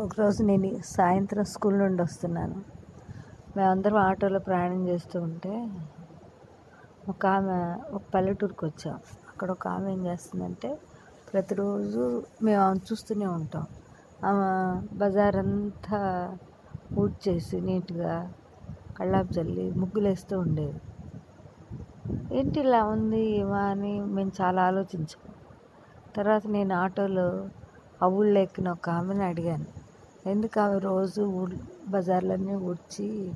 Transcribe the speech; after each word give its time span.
ఒకరోజు 0.00 0.42
నేను 0.42 0.80
సాయంత్రం 0.82 1.44
స్కూల్ 1.44 1.78
నుండి 1.78 2.02
వస్తున్నాను. 2.02 2.62
మేమందరం 3.56 3.96
ఆటోలో 3.96 4.38
ప్రయాణం 4.38 4.88
చేస్తూ 4.88 5.20
ఉంటే 5.20 5.70
ఒక 7.08 7.26
ఆమె 7.26 7.74
ఒక 7.94 8.02
పల్లెటూరుకి 8.14 8.64
వచ్చాం. 8.64 8.94
అక్కడ 9.28 9.50
ఒక 9.50 9.68
ఆమె 9.68 9.92
ఏం 9.92 10.06
చేస్తుందంటే 10.06 10.78
ప్రతిరోజు 11.32 12.22
మేము 12.42 12.62
ఆమె 12.62 12.78
చూస్తూనే 12.78 13.26
ఉంటాం. 13.26 13.66
ఆమె 14.24 14.46
బజార్ 14.96 15.36
అంతా 15.36 16.38
ఊడ్చేసి 16.98 17.60
నీట్గా 17.60 18.32
కళ్ళాపు 18.96 19.40
చల్లి 19.40 19.70
ముగ్గులు 19.70 20.08
వేస్తూ 20.08 20.38
ఉండేది. 20.38 20.80
ఏంటి 22.32 22.60
ఇలా 22.60 22.84
ఉంది 22.84 23.20
ఏమా 23.20 23.60
అని 23.60 24.00
మేము 24.00 24.32
చాలా 24.40 24.62
ఆలోచించాం. 24.62 25.34
తర్వాత 26.16 26.46
నేను 26.46 26.74
ఆటోలో 26.74 27.48
ఆ 28.02 28.06
ఊళ్ళో 28.06 28.40
ఎక్కిన 28.40 28.68
ఒక 28.68 28.90
ఆమెను 28.90 29.24
అడిగాను. 29.24 29.81
ఎందుకు 30.26 30.60
అవి 30.60 30.78
రోజు 30.78 31.22
బజార్లన్నీ 31.88 32.54
ఊడ్చి 32.54 33.34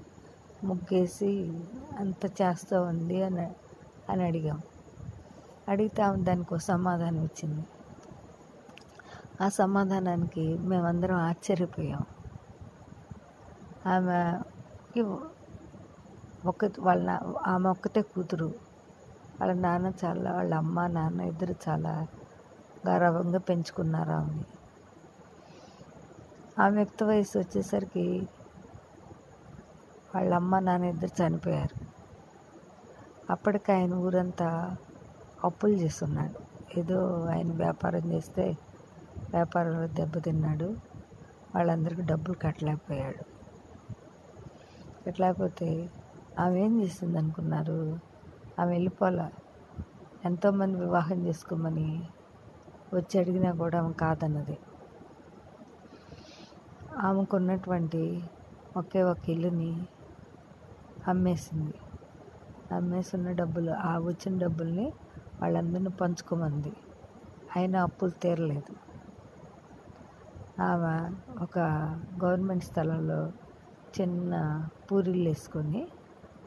ముగ్గేసి 0.64 1.52
అంత 1.98 2.24
చేస్తూ 2.42 2.82
ఉంది 2.82 3.22
అని 3.22 3.46
అని 4.08 4.24
అడిగాం. 4.24 4.62
అడిగితే 5.68 6.02
ఆమె 6.02 6.24
దానికి 6.24 6.58
సమాధానం 6.60 7.24
ఇచ్చింది. 7.24 7.64
ఆ 9.40 9.48
సమాధానానికి 9.48 10.58
మేమందరం 10.58 11.16
ఆశ్చర్యపోయాం. 11.16 12.04
ఆమె 13.86 14.20
ఒక 16.46 16.70
వాళ్ళ 16.80 17.06
నా 17.06 17.34
ఆమె 17.46 17.68
ఒక్కతే 17.68 18.02
కూతురు. 18.02 18.54
వాళ్ళ 19.40 19.52
నాన్న 19.52 19.92
చాలా 20.04 20.32
వాళ్ళ 20.32 20.54
అమ్మ 20.54 20.86
నాన్న 20.86 21.20
ఇద్దరు 21.20 21.54
చాలా 21.68 22.06
గౌరవంగా 22.86 23.38
పెంచుకున్నారు 23.38 24.10
ఆమెని. 24.10 24.55
ఆమె 26.60 26.76
వ్యక్తి 26.76 27.04
వయసు 27.04 27.38
వచ్చేసరికి 27.38 28.28
వాళ్ళ 30.14 30.34
అమ్మ 30.34 30.58
నాన్న 30.58 30.84
ఇద్దరు 30.84 31.26
చనిపోయారు. 31.26 31.86
అప్పటికి 33.30 33.72
ఆయన 33.72 33.94
ఊరంతా 33.94 34.76
అప్పులు 35.44 35.72
చేస్తున్నాడు. 35.72 36.38
ఏదో 36.78 37.26
ఆయన 37.34 37.52
వ్యాపారం 37.52 38.12
చేస్తే 38.12 38.56
వ్యాపారంలో 39.30 39.86
దెబ్బతిన్నాడు. 39.86 40.76
వాళ్ళందరికీ 41.54 42.02
డబ్బులు 42.02 42.36
కట్టలేకపోయాడు. 42.42 43.24
కట్టలేకపోతే 45.06 45.90
ఆమె 46.38 46.60
ఏం 46.60 46.82
చేసింది 46.82 47.18
అనుకున్నారు? 47.18 47.98
ఆమె 48.58 48.72
వెళ్ళిపోలే 48.72 49.30
ఎంతోమంది 50.24 50.78
వివాహం 50.78 51.26
చేసుకోమని 51.26 52.02
వచ్చి 52.94 53.20
అడిగినా 53.20 53.52
కూడా 53.52 53.82
ఆమె 53.82 53.92
కాదన్నది. 53.92 54.58
ఆమెకున్నటువంటి 57.06 58.02
ఒకే 58.76 59.02
ఒక 59.02 59.22
ఇల్లుని 59.28 59.72
అమ్మేసింది. 61.08 61.74
అమ్మేసిన 62.74 63.32
డబ్బులు 63.32 63.72
ఆ 63.72 63.92
వచ్చిన 63.98 64.32
డబ్బుల్ని 64.38 64.86
వాళ్ళందరిని 65.40 65.92
పంచుకోమంది. 66.00 66.72
అయినా 67.56 67.78
అప్పులు 67.82 68.14
తీరలేదు. 68.22 68.72
ఆమె 70.62 70.94
ఒక 71.42 71.58
గవర్నమెంట్ 72.24 72.64
స్థలంలో 72.64 73.20
చిన్న 73.96 74.34
పూరీలు 74.86 75.28
వేసుకొని 75.28 75.82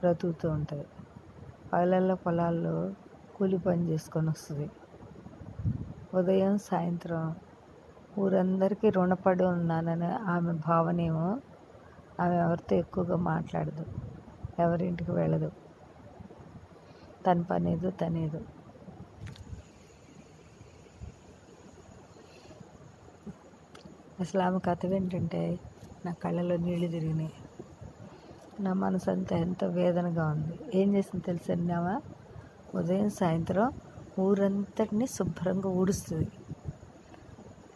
బ్రతుకుతూ 0.02 0.48
ఉంటుంది. 0.50 0.88
పగలల్లో 1.74 2.16
పొలాల్లో 2.16 2.76
కూలి 3.36 3.58
పని 3.58 3.84
చేసుకొని 3.90 4.30
వస్తుంది. 4.30 4.68
ఉదయం 6.14 6.54
సాయంత్రం 6.70 7.24
ఊరందరికీ 8.20 8.90
రుణపడి 8.90 9.44
ఉన్నానని 9.44 10.06
ఆమె 10.06 10.54
భావనేమో 10.54 11.42
ఆమె 12.20 12.36
ఎవరితో 12.36 12.76
ఎక్కువగా 12.76 13.16
మాట్లాడదు. 13.16 13.86
ఎవరింటికి 14.60 15.12
వెళ్ళదు. 15.12 15.52
తన 17.28 17.42
పనేదో 17.42 17.90
తనేదో. 17.90 18.42
అసలు 24.20 24.42
ఆమె 24.42 24.60
కథ 24.60 24.86
ఏంటంటే 24.86 25.60
నా 26.06 26.12
కళ్ళలో 26.12 26.58
నీళ్ళు 26.58 26.88
తిరిగినాయి. 26.88 27.32
నా 28.60 28.74
మనసు 28.74 29.12
అంతా 29.12 29.38
ఎంత 29.38 29.64
వేదనగా 29.64 30.28
ఉంది. 30.28 30.60
ఏం 30.74 30.96
చేసింది 30.96 31.24
తెలుసు 31.26 31.74
ఆమె 31.74 32.00
ఉదయం 32.78 33.10
సాయంత్రం 33.10 33.72
ఊరంతటిని 34.20 35.08
శుభ్రంగా 35.08 35.70
ఊడుస్తుంది. 35.70 36.32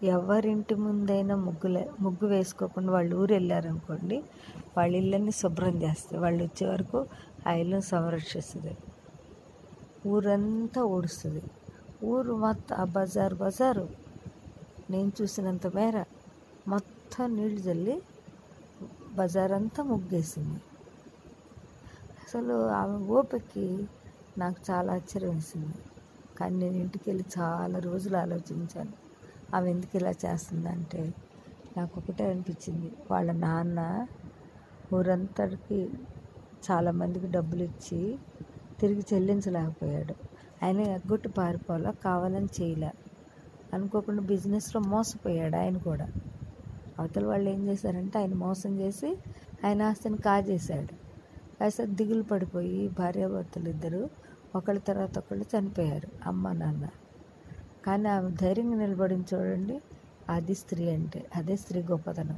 ఎవరింటి 0.03 0.75
ముందైనా 0.75 1.35
ముగ్గులే 1.35 1.87
ముగ్గు 1.99 2.27
వేసుకోకుండా 2.27 2.91
వాళ్ళు 2.91 3.15
ఊరు 3.15 3.33
వెళ్ళారనుకోండి 3.33 4.23
వాళ్ళ 4.77 4.95
ఇళ్ళని 4.95 5.31
శుభ్రం 5.31 5.81
చేస్తుంది 5.81 6.21
వాళ్ళు 6.21 6.43
వచ్చే 6.43 6.67
వరకు 6.67 6.99
ఆ 7.47 7.53
ఇల్లుని 7.53 7.81
సంరక్షిస్తుంది. 7.81 8.73
ఊరంతా 10.07 10.83
ఊడుస్తుంది. 10.83 11.41
ఊరు 12.03 12.33
మొత్తం 12.35 12.77
ఆ 12.77 12.83
బజారు 12.83 13.35
బజారు. 13.35 13.87
నేను 14.89 15.11
చూసినంత 15.21 15.67
మేర 15.67 16.03
మొత్తం 16.67 17.35
నీళ్ళు 17.35 17.59
చల్లి 17.59 18.01
బజార్ 19.15 19.51
అంతా 19.51 19.83
ముగ్గేసింది. 19.83 20.59
అసలు 22.23 22.69
ఆమె 22.71 22.97
ఓపికి 23.07 23.87
నాకు 24.37 24.71
చాలా 24.71 24.93
ఆశ్చర్యం 24.93 25.35
వేసింది 25.35 25.79
కానీ 26.37 26.57
నేను 26.57 26.75
ఇంటికి 26.75 27.09
వెళ్ళి 27.09 27.25
చాలా 27.39 27.79
రోజులు 27.79 28.17
ఆలోచించాను. 28.17 29.02
ఆమె 29.53 29.71
ఎందుకు 29.71 29.97
ఇలా 29.97 30.11
చేస్తుందంటే 30.11 31.13
నాకు 31.77 31.93
ఒకటే 31.99 32.29
అనిపించింది. 32.31 32.91
వాళ్ళ 33.11 33.31
నాన్న 33.31 34.07
ఊరంతటికి 34.95 35.89
చాలామందికి 36.71 37.27
డబ్బులు 37.27 37.63
ఇచ్చి 37.63 38.17
తిరిగి 38.79 39.03
చెల్లించలేకపోయాడు. 39.13 40.15
ఆయన 40.63 40.79
ఎగ్గొట్టు 40.79 41.29
పారిపోవాలా 41.29 41.91
కావాలని 41.91 42.49
చేయలే 42.61 42.91
అనుకోకుండా 43.73 44.21
బిజినెస్లో 44.21 44.81
మోసపోయాడు 44.81 45.55
ఆయన 45.55 45.77
కూడా. 45.77 46.07
అవతల 46.99 47.25
వాళ్ళు 47.25 47.49
ఏం 47.49 47.67
చేశారంటే 47.67 48.19
ఆయన 48.19 48.33
మోసం 48.33 48.79
చేసి 48.79 49.17
ఆయన 49.65 49.81
ఆస్తిని 49.81 50.17
కాజేశాడు. 50.17 50.93
కాసేపు 51.59 51.91
దిగులు 51.91 52.23
పడిపోయి 52.23 52.87
భార్యాభర్తలు 52.87 53.69
ఇద్దరు 53.69 54.09
ఒకళ్ళ 54.55 54.79
తర్వాత 54.79 55.17
ఒకళ్ళు 55.17 55.45
చనిపోయారు. 55.53 56.09
అమ్మ 56.25 56.51
నాన్న 56.51 56.87
కానీ 57.85 58.07
ఆమె 58.09 58.29
ధైర్యంగా 58.41 58.75
నిలబడింది 58.75 59.27
చూడండి. 59.33 59.75
అది 60.29 60.53
స్త్రీ 60.55 60.83
అంటే 60.89 61.19
అదే 61.35 61.55
స్త్రీ 61.55 61.79
గొప్పతనం. 61.83 62.37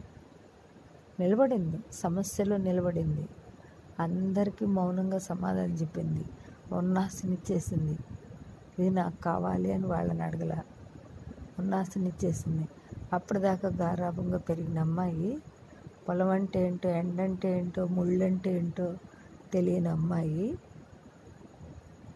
నిలబడింది 1.20 1.80
సమస్యలో 1.94 2.56
నిలబడింది. 2.58 3.26
అందరికీ 4.00 4.66
మౌనంగా 4.78 5.20
సమాధానం 5.32 5.76
చెప్పింది. 5.76 6.26
ఇచ్చేసింది 7.32 7.96
ఇది 8.80 8.90
నాకు 8.90 9.18
కావాలి 9.24 9.70
అని 9.74 9.86
వాళ్ళని 9.86 10.24
అడగల. 10.24 10.54
ఇచ్చేసింది 12.08 12.66
అప్పటిదాకా 13.14 13.70
గారాభంగా 13.82 14.40
పెరిగిన 14.40 14.80
అమ్మాయి 14.80 15.30
పొలం 16.08 16.30
అంటే 16.30 16.60
ఏంటో 16.68 16.90
ఎండంటే 16.90 17.50
ఏంటో 17.60 17.84
ముళ్ళంటే 17.88 18.50
ఏంటో 18.58 18.88
తెలియని 19.54 19.90
అమ్మాయి 19.90 20.46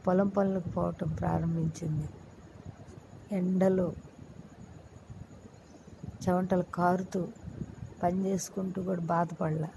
పొలం 0.08 0.28
పనులకు 0.28 0.70
పోవటం 0.70 1.10
ప్రారంభించింది. 1.14 2.08
ఎండలో 3.32 3.94
చెమటలు 6.24 6.64
కారుతూ 6.64 7.28
పని 8.04 8.26
చేసుకుంటూ 8.26 8.84
కూడా 8.84 9.02
బాధపడలా. 9.02 9.70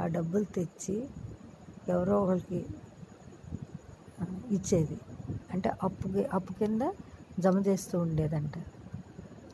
ఆ 0.00 0.06
డబ్బులు 0.06 0.44
తెచ్చి 0.44 1.08
ఎవరో 1.88 2.22
ఒకరికి 2.22 2.66
ఇచ్చేది. 4.50 5.00
అంటే 5.52 5.70
అప్పుకి 5.82 6.24
అప్పు 6.24 6.52
కింద 6.52 6.80
జమ 7.38 7.58
చేస్తూ 7.66 7.98
ఉండేదంట. 7.98 8.52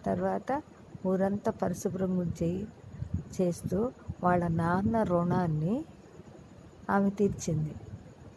తర్వాత 0.07 0.63
ఊరంతా 1.07 1.53
పరిశుభ్రం 1.53 2.23
చేయి 2.23 2.67
చేస్తూ 3.41 3.93
వాళ్ళ 4.23 4.49
నాన్న 4.49 5.03
రుణాన్ని 5.03 5.85
ఆమె 6.91 7.11
తీర్చింది. 7.11 7.75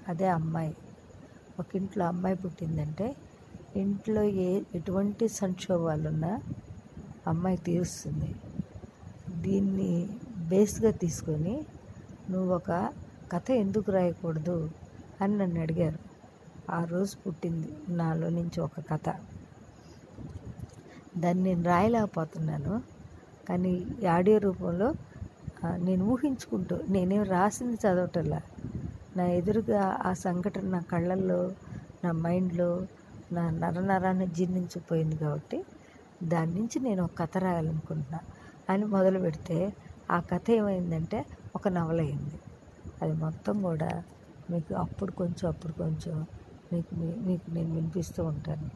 అదే 0.07 0.27
అమ్మాయి. 0.27 0.77
ఒక 1.59 1.65
ఇంట్లో 1.75 2.05
అమ్మాయి 2.05 2.35
పుట్టిందంటే 2.35 3.15
ఇంట్లో 3.75 4.23
ఏ 4.23 4.61
ఎటువంటి 4.75 5.27
సంక్షోభాలున్నా 5.27 6.41
అమ్మాయి 7.27 7.57
తీరుస్తుంది. 7.57 8.35
దీన్ని 9.41 10.09
బేస్గా 10.49 10.91
తీసుకొని 10.91 11.65
నువ్వు 12.29 12.55
ఒక 12.55 12.89
కథ 13.31 13.51
ఎందుకు 13.51 13.91
రాయకూడదు 13.91 14.69
అని 15.21 15.37
నన్ను 15.37 15.61
అడిగారు. 15.61 15.99
ఆ 16.71 16.83
రోజు 16.83 17.17
పుట్టింది 17.27 17.69
నాలో 17.89 18.29
నుంచి 18.29 18.59
ఒక 18.61 18.79
కథ. 18.79 19.13
దాన్ని 21.17 21.43
నేను 21.43 21.63
రాయలేకపోతున్నాను 21.63 22.81
కానీ 23.49 23.85
ఆడియో 24.09 24.37
రూపంలో 24.37 24.93
నేను 25.77 26.05
ఊహించుకుంటూ 26.05 26.79
నేనేం 26.89 27.23
రాసింది 27.23 27.75
చదవటంలా. 27.75 28.41
నా 29.17 29.23
ఎదురుగా 29.27 29.97
ఆ 30.05 30.13
సంఘటన 30.13 30.65
నా 30.65 30.79
కళ్ళల్లో 30.79 31.51
నా 32.03 32.11
మైండ్లో 32.11 32.87
నా 33.31 33.49
నరనరాన్ని 33.49 34.27
జీర్ణించిపోయింది 34.27 35.17
కాబట్టి 35.17 35.65
దాని 36.23 36.55
నుంచి 36.55 36.79
నేను 36.79 37.03
ఒక 37.03 37.11
కథ 37.17 37.37
రాయాలనుకుంటున్నా. 37.37 38.19
అని 38.69 38.85
మొదలు 38.85 39.19
పెడితే 39.19 39.73
ఆ 40.11 40.19
కథ 40.19 40.51
ఏమైందంటే 40.51 41.25
ఒక 41.55 41.67
నవల 41.67 41.99
అయింది. 42.01 42.39
అది 43.01 43.13
మొత్తం 43.13 43.61
కూడా 43.61 44.03
మీకు 44.49 44.73
అప్పుడు 44.73 45.11
కొంచెం 45.11 45.49
అప్పుడు 45.49 45.73
కొంచెం 45.73 46.25
మీకు 46.73 46.95
మీకు 46.95 47.51
నేను 47.51 47.75
వినిపిస్తూ 47.75 48.25
ఉంటాను. 48.25 48.69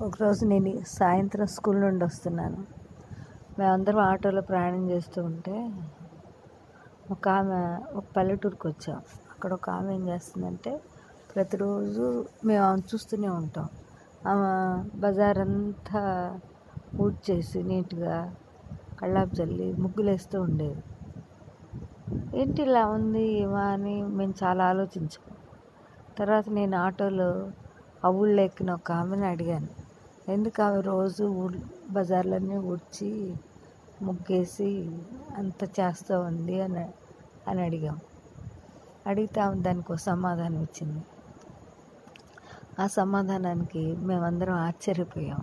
ఒకరోజు 0.00 0.44
నేను 0.44 0.82
సాయంత్రం 0.84 1.46
స్కూల్ 1.46 1.80
నుండి 1.80 2.04
వస్తున్నాను. 2.04 2.66
మేమందరం 3.58 3.98
ఆటోలో 3.98 4.40
ప్రయాణం 4.40 4.90
చేస్తూ 4.90 5.22
ఉంటే 5.22 5.54
ఒక 7.10 7.28
ఆమె 7.28 7.78
ఒక 7.94 8.04
పల్లెటూరుకి 8.16 8.66
వచ్చాం. 8.66 9.00
అక్కడ 9.30 9.52
ఒక 9.52 9.70
ఆమె 9.70 9.94
ఏం 9.94 10.08
చేస్తుందంటే 10.08 10.80
ప్రతిరోజు 11.34 12.26
మేము 12.44 12.64
ఆమె 12.64 12.80
చూస్తూనే 12.80 13.28
ఉంటాం. 13.28 13.68
ఆమె 14.26 14.50
బజార్ 14.98 15.38
అంతా 15.38 16.02
ఊడ్చేసి 17.00 17.62
నీట్గా 17.62 18.32
కళ్ళాపు 19.00 19.42
చల్లి 19.42 19.72
ముగ్గులేస్తూ 19.72 20.42
ఉండేది. 20.42 20.82
ఏంటి 22.34 22.62
ఇలా 22.62 22.86
ఉంది 22.86 23.24
ఏమా 23.32 23.60
అని 23.60 24.02
మేము 24.02 24.34
చాలా 24.44 24.64
ఆలోచించాం 24.64 25.26
తర్వాత 26.18 26.48
నేను 26.48 26.76
ఆటోలో 26.78 27.50
ఆ 28.04 28.10
ఊళ్ళో 28.10 28.42
ఎక్కిన 28.42 28.70
ఒక 28.70 28.92
ఆమెను 28.92 29.26
అడిగాను. 29.26 29.87
ఎందుకు 30.28 30.62
ఆమె 30.62 30.80
రోజు 30.80 31.50
బజార్లన్నీ 31.90 32.56
ఊడ్చి 32.56 33.36
ముగ్గేసి 34.02 34.90
అంత 35.36 35.64
చేస్తూ 35.64 36.20
ఉంది 36.20 36.60
అని 36.60 36.86
అని 37.48 37.62
అడిగాం. 37.62 38.00
అడిగితే 39.06 39.40
ఆమె 39.40 39.62
దానికి 39.62 39.92
ఒక 39.92 39.98
సమాధానం 39.98 40.62
ఇచ్చింది. 40.62 41.02
ఆ 42.78 42.86
సమాధానానికి 42.86 43.96
మేమందరం 43.96 44.54
ఆశ్చర్యపోయాం. 44.54 45.40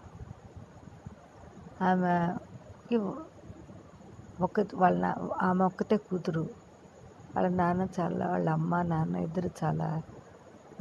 ఆమెకి 1.81 2.97
ఒక 4.41 4.65
వాళ్ళ 4.75 5.15
ఆమె 5.41 5.63
ఒక్కతే 5.63 5.97
కూతురు. 5.97 6.49
వాళ్ళ 7.35 7.49
నాన్న 7.49 7.87
చాలా 7.99 8.27
వాళ్ళ 8.27 8.49
అమ్మ 8.49 8.81
నాన్న 8.81 9.15
ఇద్దరు 9.15 9.49
చాలా 9.63 10.01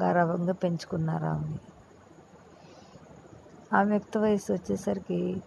గౌరవంగా 0.00 0.53
పెంచుకున్నారు 0.53 1.25
ఆమెని. 1.25 1.61
ఆమె 3.72 3.90
వ్యక్తి 3.90 4.19
వయసు 4.19 4.52
వచ్చేసరికి 4.52 5.43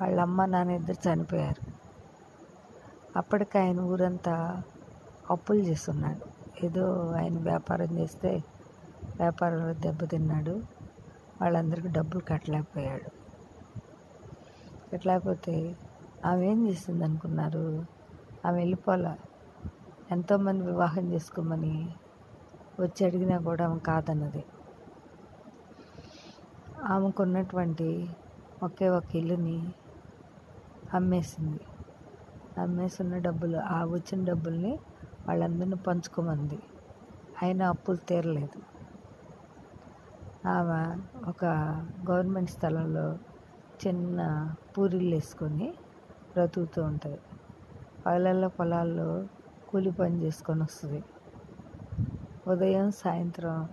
వాళ్ళ 0.00 0.20
అమ్మ 0.20 0.44
నాన్న 0.44 0.70
ఇద్దరు 0.70 1.12
చనిపోయారు. 1.12 1.72
అప్పటికి 3.16 3.58
ఆయన 3.58 3.80
ఊరంతా 3.80 4.62
అప్పులు 5.30 5.58
చేస్తున్నాడు. 5.58 6.20
ఏదో 6.66 7.14
ఆయన 7.16 7.38
వ్యాపారం 7.38 7.98
చేస్తే 7.98 8.44
వ్యాపారంలో 9.16 9.74
దెబ్బతిన్నాడు. 9.74 10.62
వాళ్ళందరికీ 11.42 11.88
డబ్బులు 11.88 12.22
కట్టలేకపోయాడు. 12.28 13.10
కట్టలేకపోతే 14.92 15.76
ఆమె 16.24 16.46
ఏం 16.46 16.68
చేసింది 16.68 17.04
అనుకున్నారు 17.04 17.84
ఆమె 18.44 18.58
వెళ్ళిపోలా 18.58 19.18
ఎంతోమంది 20.10 20.64
వివాహం 20.64 21.12
చేసుకోమని 21.12 21.88
వచ్చి 22.80 23.06
అడిగినా 23.06 23.38
కూడా 23.38 23.64
ఆమె 23.64 23.78
కాదన్నది. 23.78 24.44
ఆమెకున్నటువంటి 26.84 28.08
ఒకే 28.62 28.88
ఒక 28.88 29.16
ఇల్లుని 29.16 29.72
అమ్మేసింది. 30.94 31.60
అమ్మేసున్న 32.58 33.18
డబ్బులు 33.18 33.58
ఆ 33.58 33.84
వచ్చిన 33.84 34.24
డబ్బుల్ని 34.24 34.78
వాళ్ళందరినీ 35.28 35.76
పంచుకోమంది. 35.76 36.58
అయినా 37.42 37.68
అప్పులు 37.68 37.96
తీరలేదు. 37.96 38.60
ఆమె 40.46 40.96
ఒక 41.28 41.44
గవర్నమెంట్ 42.10 42.50
స్థలంలో 42.50 43.18
చిన్న 43.86 44.48
పూరిళ్ళు 44.76 45.14
వేసుకొని 45.14 45.74
బ్రతుకుతూ 46.34 46.82
ఉంటుంది. 46.82 47.18
పగలల్లో 48.06 48.48
పొలాల్లో 48.48 49.24
కూలి 49.68 49.90
పని 49.90 50.22
చేసుకొని 50.22 50.62
వస్తుంది 50.62 51.02
ఉదయం 52.48 52.90
సాయంత్రం 52.90 53.68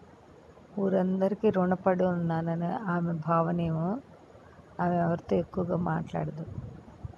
ఊరందరికీ 0.80 1.50
రుణపడి 1.50 2.04
ఉన్నానని 2.04 2.66
ఆమె 2.66 3.14
భావనేమో 3.14 3.98
ఆమె 4.80 4.96
ఎవరితో 4.96 5.36
ఎక్కువగా 5.36 5.78
మాట్లాడదు. 5.78 6.46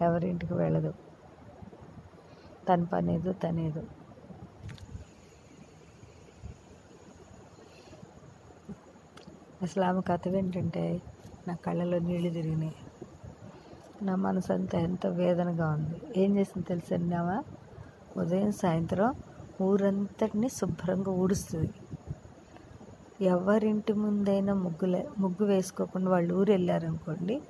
ఎవరింటికి 0.02 0.54
వెళ్ళదు. 0.54 0.94
తన 2.69 2.84
పనేదో 2.84 3.31
తనేదో. 3.31 3.84
అసలు 9.62 9.84
ఆమె 9.84 10.02
కథ 10.02 10.28
ఏంటంటే 10.28 11.02
నా 11.48 11.56
కళ్ళలో 11.56 12.00
నీళ్ళు 12.00 12.30
తిరిగినాయి. 12.30 12.75
నా 14.02 14.16
మనసు 14.16 14.54
అంతా 14.54 14.80
ఎంతో 14.80 15.10
వేదనగా 15.10 15.69
ఉంది. 15.69 16.24
ఏం 16.24 16.38
చేసింది 16.38 16.68
తెలుసన్నావా 16.68 17.44
ఉదయం 18.18 18.52
సాయంత్రం 18.52 19.16
ఊరంతటిని 19.62 20.50
శుభ్రంగా 20.50 21.12
ఊడుస్తుంది. 21.12 21.74
ఎవరింటి 23.24 23.94
ముందైనా 23.94 24.54
ముగ్గులే 24.54 25.06
ముగ్గు 25.20 25.46
వేసుకోకుండా 25.46 26.10
వాళ్ళు 26.10 26.34
ఊరు 26.34 26.52
వెళ్ళారనుకోండి 26.52 27.42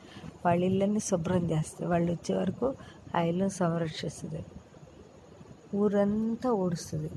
వాళ్ళ 0.45 0.63
ఇళ్ళని 0.63 0.99
శుభ్రం 0.99 1.51
చేస్తుంది 1.51 1.89
వాళ్ళు 1.89 2.11
వచ్చే 2.11 2.35
వరకు 2.35 2.75
ఆ 3.15 3.21
ఇల్లును 3.21 3.49
సంరక్షిస్తుంది. 3.49 4.45
ఊరంతా 5.75 6.51
ఊడుస్తుంది. 6.53 7.11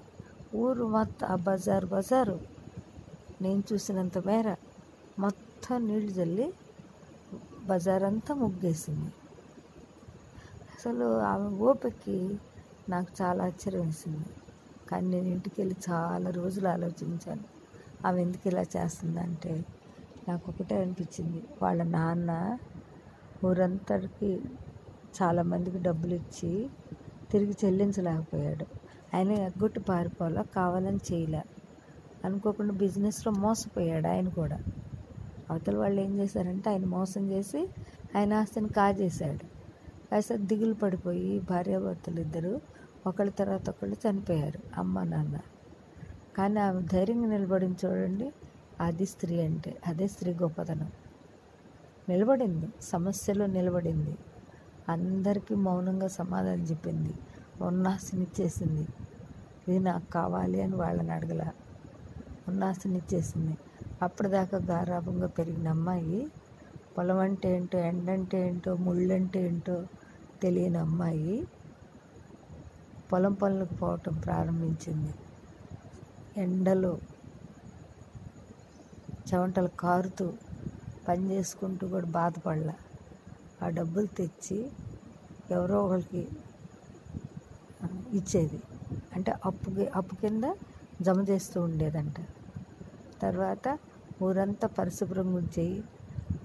ఊరు 0.55 0.85
మొత్తం 0.85 1.29
ఆ 1.29 1.37
బజారు 1.37 1.87
బజారు 1.87 2.40
నేను 3.43 3.62
చూసినంత 3.73 4.19
మేర 4.19 4.57
మొత్తం 5.19 5.87
నీళ్ళు 5.87 6.11
చల్లి 6.11 6.52
బజార్ 7.67 8.05
అంతా 8.05 8.35
ముగ్గేసింది. 8.35 9.11
అసలు 10.76 11.21
ఆమె 11.21 11.59
ఓపికకి 11.59 12.38
నాకు 12.88 13.23
చాలా 13.23 13.45
ఆశ్చర్యం 13.45 13.87
వేసింది. 13.87 14.31
కానీ 14.90 15.09
నేను 15.09 15.26
ఇంటికి 15.26 15.61
వెళ్ళి 15.61 15.76
చాలా 15.90 16.31
రోజులు 16.31 16.69
ఆలోచించాను. 16.69 17.58
ఆమె 18.07 18.23
ఎందుకు 18.23 18.49
ఇలా 18.49 18.62
చేస్తుందంటే 18.62 19.64
నాకు 20.28 20.52
ఒకటే 20.52 20.83
అనిపించింది. 20.83 21.43
వాళ్ళ 21.62 21.83
నాన్న 21.83 22.59
ఊరంతటికి 23.45 24.40
చాలామందికి 25.23 25.78
డబ్బులు 25.78 26.14
ఇచ్చి 26.14 26.71
తిరిగి 27.31 27.55
చెల్లించలేకపోయాడు. 27.64 28.67
ఆయన 29.17 29.31
ఎగ్గొట్టి 29.31 29.81
పారిపోలా 29.81 30.43
కావాలని 30.43 30.99
చేయలే. 31.12 31.43
అనుకోకుండా 32.25 32.73
బిజినెస్లో 32.73 33.33
మోసపోయాడు 33.33 34.09
ఆయన 34.09 34.28
కూడా. 34.28 34.61
అవతల 35.50 35.76
వాళ్ళు 35.76 36.00
ఏం 36.00 36.19
చేశారంటే 36.19 36.71
ఆయన 36.71 36.85
మోసం 36.85 37.31
చేసి 37.31 37.69
ఆయన 38.17 38.35
ఆస్తిని 38.35 38.69
కాజేశాడు. 38.69 39.45
కాస్త 40.11 40.35
దిగులు 40.35 40.75
పడిపోయి 40.75 41.40
భార్యాభర్తలు 41.40 42.21
ఇద్దరు 42.21 42.61
ఒకళ్ళ 43.07 43.31
తర్వాత 43.31 43.71
ఒకళ్ళు 43.71 43.97
చనిపోయారు. 44.11 44.61
అమ్మ 44.78 45.02
నాన్న. 45.02 45.38
కానీ 46.38 46.59
ఆమె 46.61 46.80
ధైర్యంగా 46.92 47.28
నిలబడిన 47.28 47.75
చూడండి. 47.85 48.26
అది 48.80 49.07
స్త్రీ 49.07 49.37
అంటే 49.40 49.71
అదే 49.87 50.07
స్త్రీ 50.09 50.30
గొప్పతనం. 50.35 50.90
నిలబడింది 52.09 52.68
సమస్యలో 52.83 53.47
నిలబడింది. 53.47 54.14
అందరికీ 54.88 55.54
మౌనంగా 55.54 56.09
సమాధానం 56.21 56.62
చెప్పింది. 56.62 57.14
ఇచ్చేసింది 58.26 58.85
ఇది 59.68 59.78
నాకు 59.78 60.07
కావాలి 60.12 60.59
అని 60.62 60.76
వాళ్ళని 60.76 61.12
అడగల. 61.12 61.42
ఇచ్చేసింది 62.97 63.54
అప్పటిదాకా 64.02 64.59
గారాభంగా 64.71 65.28
పెరిగిన 65.38 65.68
అమ్మాయి 65.68 66.21
పొలం 66.97 67.18
అంటే 67.18 67.49
ఏంటో 67.57 67.78
ఎండంటే 67.78 68.38
ఏంటో 68.49 68.71
ముళ్ళంటే 68.76 69.40
ఏంటో 69.47 69.76
తెలియని 70.42 70.78
అమ్మాయి 70.78 71.35
పొలం 73.12 73.35
పనులకు 73.35 73.75
పోవటం 73.75 74.14
ప్రారంభించింది. 74.18 75.12
ఎండలో 76.38 76.99
చెమటలు 79.28 79.68
కారుతూ 79.80 80.33
పని 81.09 81.30
చేసుకుంటూ 81.30 81.88
కూడా 81.88 82.07
బాధపడలా. 82.07 82.75
ఆ 83.62 83.68
డబ్బులు 83.68 84.07
తెచ్చి 84.07 84.71
ఎవరో 85.50 85.85
ఒకరికి 85.85 86.23
ఇచ్చేది. 88.12 88.62
అంటే 89.16 89.33
అప్పు 89.47 89.71
అప్పు 89.97 90.14
కింద 90.14 90.45
జమ 91.02 91.21
చేస్తూ 91.21 91.61
ఉండేదంట. 91.61 92.16
తర్వాత 93.23 93.78
ఊరంతా 94.23 94.68
పరిశుభ్రం 94.68 95.38
చేయి 95.59 95.85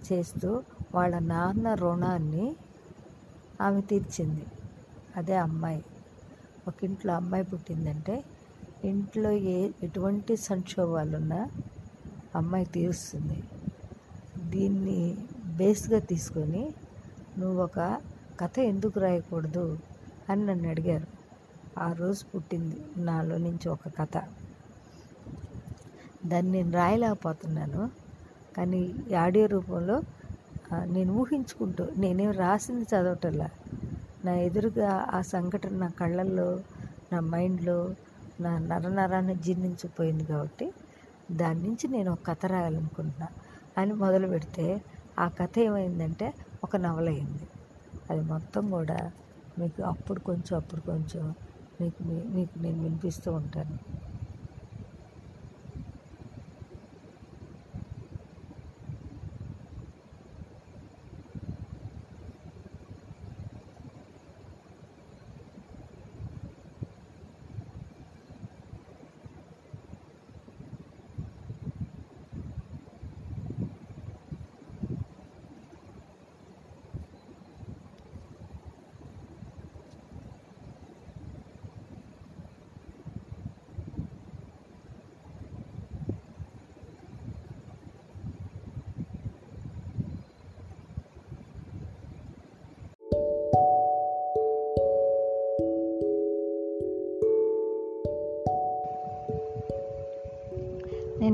చేస్తూ 0.08 0.64
వాళ్ళ 0.96 1.20
నాన్న 1.20 1.74
రుణాన్ని 1.74 2.56
ఆమె 3.62 3.82
తీర్చింది. 3.82 4.46
అదే 5.16 5.36
అమ్మాయి. 5.38 5.84
ఒక 6.68 6.84
ఇంట్లో 6.84 7.14
అమ్మాయి 7.14 7.44
పుట్టిందంటే 7.44 8.16
ఇంట్లో 8.84 9.32
ఏ 9.32 9.70
ఎటువంటి 9.84 10.38
సంక్షోభాలున్నా 10.38 11.50
అమ్మాయి 12.36 12.66
తీరుస్తుంది. 12.66 13.44
దీన్ని 14.50 15.18
బేస్గా 15.58 16.00
తీసుకొని 16.00 16.64
నువ్వు 17.38 17.64
ఒక 17.64 17.80
కథ 18.40 18.60
ఎందుకు 18.60 19.00
రాయకూడదు 19.00 19.80
అని 20.30 20.46
నన్ను 20.46 20.70
అడిగారు. 20.70 21.08
ఆ 21.80 21.92
రోజు 21.92 22.24
పుట్టింది 22.32 22.78
నాలో 22.98 23.38
నుంచి 23.38 23.70
ఒక 23.70 23.88
కథ. 24.00 24.16
దాన్ని 26.26 26.52
నేను 26.52 26.72
రాయలేకపోతున్నాను 26.72 27.90
కానీ 28.58 28.82
ఆడియో 29.18 29.46
రూపంలో 29.46 30.02
నేను 30.86 31.14
ఊహించుకుంటూ 31.14 31.88
నేనేం 31.98 32.32
రాసింది 32.32 32.84
చదవటంలా. 32.84 33.50
నా 34.26 34.34
ఎదురుగా 34.36 34.92
ఆ 35.14 35.22
సంఘటన 35.22 35.74
నా 35.78 35.90
కళ్ళల్లో 36.00 36.50
నా 37.14 37.20
మైండ్లో 37.20 37.80
నా 38.42 38.58
నర 38.58 38.88
నరాన్ని 38.88 39.36
జీర్ణించిపోయింది 39.36 40.26
కాబట్టి 40.26 40.74
దాని 41.32 41.64
నుంచి 41.64 41.88
నేను 41.88 42.12
ఒక 42.12 42.20
కథ 42.26 42.46
రాయాలనుకుంటున్నా. 42.46 43.28
అని 43.78 43.94
మొదలు 43.94 44.28
పెడితే 44.28 44.82
ఆ 45.20 45.28
కథ 45.28 45.60
ఏమైందంటే 45.60 46.34
ఒక 46.64 46.78
నవల 46.78 47.10
అయింది. 47.10 47.48
అది 48.10 48.22
మొత్తం 48.22 48.70
కూడా 48.70 49.12
మీకు 49.60 49.82
అప్పుడు 49.82 50.20
కొంచెం 50.20 50.58
అప్పుడు 50.58 50.82
కొంచెం 50.82 51.36
మీకు 51.82 52.04
మీ- 52.04 52.28
మీకు 52.28 52.60
నేను 52.60 52.84
వినిపిస్తూ 52.84 53.34
ఉంటాను. 53.34 53.80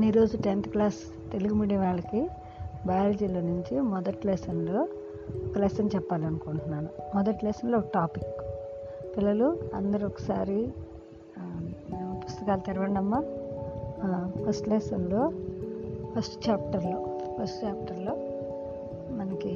నేను 0.00 0.12
ఈరోజు 0.12 0.36
టెన్త్ 0.36 0.68
క్లాస్ 0.68 0.98
తెలుగు 1.32 1.54
మీడియం 1.54 1.80
వాళ్ళకి 1.80 2.28
బయాలజీలో 2.86 3.40
నుంచి 3.40 3.80
మొదటి 3.80 4.26
లెసన్లో 4.26 4.88
ఒక 5.50 5.58
లెసన్ 5.58 5.90
చెప్పాలనుకుంటున్నాను. 5.94 6.88
మొదటి 7.14 7.44
లెసన్లో 7.44 7.78
ఒక 7.78 7.84
టాపిక్. 7.94 8.40
పిల్లలు 9.16 9.58
అందరూ 9.74 10.06
ఒకసారి 10.06 10.68
పుస్తకాలు 12.24 12.60
తెరవండి 12.60 12.98
అమ్మా 12.98 13.20
ఫస్ట్ 14.48 14.68
లెసన్లో 14.68 15.32
ఫస్ట్ 16.14 16.48
చాప్టర్లో 16.48 17.20
ఫస్ట్ 17.38 17.64
చాప్టర్లో 17.64 18.14
మనకి 19.18 19.54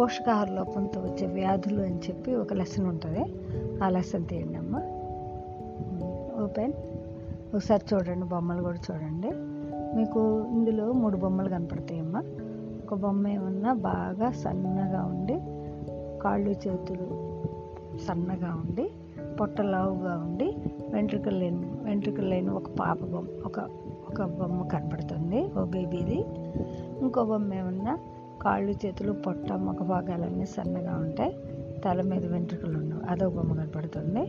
పోషకాహార 0.00 0.48
లోపంతో 0.50 1.00
వచ్చే 1.00 1.26
వ్యాధులు 1.26 1.80
అని 1.82 1.98
చెప్పి 1.98 2.34
ఒక 2.34 2.52
లెసన్ 2.52 2.86
ఉంటుంది. 2.86 3.24
ఆ 3.84 3.88
లెసన్ 3.88 4.26
తీయండి 4.26 4.58
అమ్మ 4.58 4.76
ఓపెన్. 6.44 6.72
ఒకసారి 7.54 7.94
చూడండి 7.94 8.26
బొమ్మలు 8.26 8.62
కూడా 8.62 8.78
చూడండి. 8.78 9.30
మీకు 9.96 10.44
ఇందులో 10.54 10.92
మూడు 10.92 11.16
బొమ్మలు 11.16 11.48
కనపడతాయమ్మా. 11.48 12.22
ఒక 12.84 12.94
బొమ్మ 12.94 13.28
ఏమన్నా 13.28 13.72
బాగా 13.72 14.30
సన్నగా 14.30 15.04
ఉండి 15.04 15.36
కాళ్ళు 16.22 16.50
చేతులు 16.50 17.06
సన్నగా 17.98 18.54
ఉండి 18.54 18.90
పొట్ట 19.40 19.60
లావుగా 19.60 20.18
ఉండి 20.18 20.56
వెంట్రుకలు 20.92 21.38
లేని 21.38 21.66
వెంట్రుకలు 21.84 22.26
లేని 22.26 22.50
ఒక 22.50 22.70
పాప 22.70 22.98
బొమ్మ 23.04 23.28
ఒక 23.46 23.58
ఒక 24.08 24.22
బొమ్మ 24.22 24.66
కనపడుతుంది 24.66 25.52
ఓ 25.58 25.64
బేబీది. 25.64 26.18
ఇంకో 27.02 27.24
బొమ్మ 27.24 27.54
ఏమన్నా 27.54 27.98
కాళ్ళు 28.42 28.72
చేతులు 28.72 29.12
పొట్ట 29.12 29.52
ముఖ 29.52 29.76
భాగాలన్నీ 29.76 30.46
సన్నగా 30.46 30.96
ఉంటాయి 30.96 31.36
తల 31.84 32.02
మీద 32.02 32.26
వెంట్రుకలు 32.32 32.78
ఉండవు 32.78 33.00
అదొక 33.10 33.34
బొమ్మ 33.34 33.52
కనపడుతుంది. 33.54 34.24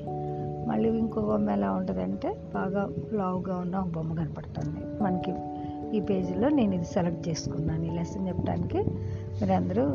మళ్ళీ 0.69 0.89
ఇంకో 1.01 1.21
బొమ్మ 1.29 1.49
ఎలా 1.57 1.69
ఉంటుందంటే 1.79 2.29
బాగా 2.55 2.83
లావుగా 3.19 3.55
ఉన్న 3.63 3.75
ఒక 3.83 3.89
బొమ్మ 3.95 4.11
కనపడుతుంది. 4.19 4.81
మనకి 5.03 5.33
ఈ 5.97 5.99
పేజీలో 6.09 6.47
నేను 6.59 6.73
ఇది 6.77 6.87
సెలెక్ట్ 6.95 7.23
చేసుకున్నాను. 7.29 7.83
ఈ 7.89 7.93
లెసన్ 7.97 8.27
చెప్పడానికి 8.27 8.79
మీరు 9.39 9.53
అందరూ 9.61 9.85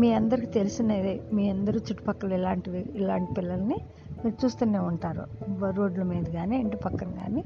మీ 0.00 0.08
అందరికి 0.12 0.48
తెలిసినదే 0.56 1.12
మీ 1.36 1.44
అందరూ 1.50 1.78
చుట్టుపక్కల 1.88 2.32
ఇలాంటివి 2.32 2.80
ఇలాంటి 3.00 3.30
పిల్లల్ని 3.34 3.78
మీరు 4.22 4.36
చూస్తూనే 4.42 4.80
ఉంటారు. 4.90 5.24
రోడ్ల 5.78 6.02
మీద 6.12 6.26
కానీ 6.36 6.56
ఇంటి 6.64 6.76
పక్కన 6.84 7.10
కానీ 7.22 7.42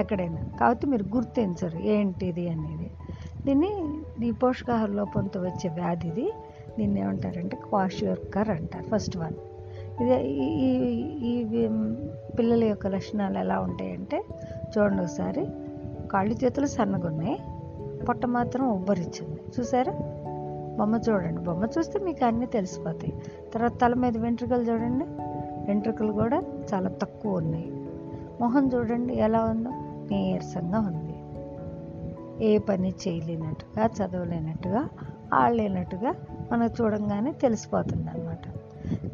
ఎక్కడైనా. 0.00 0.42
కాబట్టి 0.60 0.84
మీరు 0.92 1.04
గుర్తించరు 1.16 1.78
ఏంటిది 1.94 2.44
అనేది. 2.54 2.88
దీన్ని 3.46 3.72
ఈ 4.28 4.30
పోషకాహార 4.42 4.90
లోపంతో 5.00 5.38
వచ్చే 5.48 5.68
వ్యాధిది 5.78 6.26
దీన్ని 6.78 6.98
ఏమంటారంటే 7.00 7.56
క్వాషియోర్కర్ 7.68 8.50
అంటారు 8.56 8.86
ఫస్ట్ 8.92 9.16
వన్. 9.22 9.36
ఇది 10.00 10.28
ఈ- 10.28 11.30
ఈ 11.30 11.68
పిల్లల 12.38 12.64
యొక్క 12.64 12.86
లక్షణాలు 12.86 13.38
ఎలా 13.38 13.60
ఉంటాయంటే 13.60 14.24
చూడండి 14.78 15.02
ఒకసారి. 15.02 15.46
కాళ్ళు 16.12 16.44
చేతులు 16.44 16.66
సన్నగా 16.66 17.08
ఉన్నాయి 17.08 17.38
పొట్ట 18.04 18.26
మాత్రం 18.26 18.70
ఉబ్బరిచ్చింది. 18.70 19.40
చూసారా? 19.60 19.92
బొమ్మ 20.78 21.00
చూడండి. 21.10 21.40
బొమ్మ 21.40 21.64
చూస్తే 21.78 21.98
మీకు 21.98 22.24
అన్నీ 22.24 22.46
తెలిసిపోతాయి. 22.46 23.22
తర్వాత 23.54 23.72
తల 23.82 23.94
మీద 23.94 24.18
వెంట్రుకలు 24.18 24.62
చూడండి. 24.62 25.04
వెంట్రుకలు 25.66 26.12
కూడా 26.12 26.42
చాలా 26.74 26.88
తక్కువ 26.88 27.36
ఉన్నాయి. 27.36 27.70
మొహం 28.40 28.70
చూడండి 28.74 29.14
ఎలా 29.14 29.44
ఉందో. 29.44 29.70
నీరసంగా 30.10 30.78
ఉంది. 30.80 31.10
ఏ 32.44 32.58
పని 32.58 32.94
చేయలేనట్టుగా 33.08 33.86
చదవలేనట్టుగా 33.86 34.88
ఆడలేనట్టుగా 35.34 36.14
మనకు 36.52 36.84
చూడంగానే 36.84 37.32
తెలిసిపోతుంది 37.32 38.10
అన్నమాట 38.10 38.29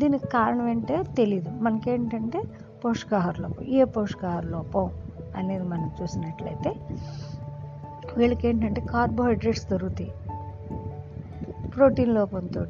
దీనికి 0.00 0.26
కారణం 0.26 0.68
ఏంటో 0.68 1.02
తెలియదు 1.02 1.50
మనకేంటంటే 1.50 2.42
పోషకాహార 2.84 3.34
లోపం 3.40 3.64
ఏ 3.64 3.84
పోషకాహార 3.84 4.46
లోపం 4.46 4.90
అనేది 5.36 5.64
మనం 5.64 5.90
చూసినట్లయితే 6.02 6.74
వీళ్ళకి 8.16 8.48
ఏంటంటే 8.48 8.80
కార్బోహైడ్రేట్స్ 8.80 9.70
దొరుకుతాయి. 9.70 10.12
ప్రోటీన్ 11.76 12.14
లోపంతో 12.14 12.66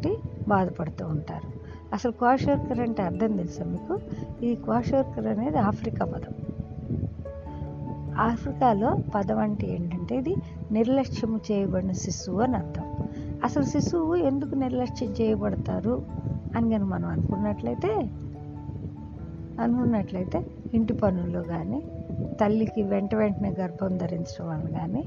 బాధపడుతూ 0.49 1.07
ఉంటారు. 1.07 1.57
అసలు 1.95 2.13
క్వాషోర్కర్ 2.13 2.81
అంటే 2.81 3.03
అర్థం 3.03 3.37
తెలుసా 3.37 3.65
మీకు? 3.65 4.01
ఈ 4.45 4.55
క్వాషోర్కర్ 4.55 5.27
అనేది 5.27 5.59
ఆఫ్రికా 5.59 6.05
పదం. 6.05 6.35
ఆఫ్రికాలో 8.19 8.97
పదం 9.15 9.39
అంటే 9.39 9.67
ఏంటంటే 9.67 10.17
ఇది 10.17 10.37
నిర్లక్ష్యం 10.73 11.41
చేయబడిన 11.53 11.93
శిశువు 11.93 12.41
అని 12.41 12.57
అర్థం. 12.57 12.97
అసలు 13.45 13.63
శిశువు 13.63 14.15
ఎందుకు 14.15 14.55
నిర్లక్ష్యం 14.55 15.11
చేయబడతారు? 15.11 16.26
అని 16.55 16.71
కనుక 16.71 16.89
మనం 16.89 17.09
అనుకున్నట్లయితే 17.09 17.91
అనుకున్నట్లయితే 19.59 20.39
ఇంటి 20.73 20.93
పనుల్లో 20.93 21.43
కానీ 21.43 21.83
తల్లికి 22.41 22.83
వెంట 22.83 23.15
వెంటనే 23.15 23.51
గర్భం 23.51 23.99
ధరించడం 23.99 24.49
వల్ల 24.49 24.67
కానీ 24.79 25.05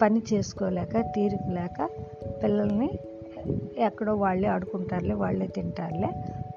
పని 0.00 0.22
చేసుకోలేక 0.32 1.00
తీరిక 1.14 1.50
లేక 1.50 1.78
పిల్లల్ని 2.42 2.90
ఎక్కడో 3.76 4.14
వాళ్ళే 4.14 4.48
ఆడుకుంటారులే 4.48 5.14
వాళ్ళే 5.14 5.46
తింటారులే 5.46 6.10